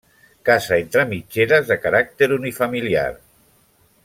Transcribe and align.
Casa 0.49 0.73
entre 0.83 1.03
mitgeres 1.11 1.69
de 1.73 1.79
caràcter 1.85 2.31
unifamiliar. 2.41 3.09